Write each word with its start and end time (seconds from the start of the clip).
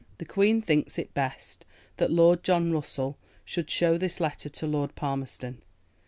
The 0.17 0.25
Queen 0.25 0.63
thinks 0.63 0.97
it 0.97 1.13
best 1.13 1.63
that 1.97 2.11
Lord 2.11 2.41
John 2.41 2.71
Russell 2.71 3.19
should 3.45 3.69
show 3.69 3.99
this 3.99 4.19
letter 4.19 4.49
to 4.49 4.65
Lord 4.65 4.95
Palmerston." 4.95 5.61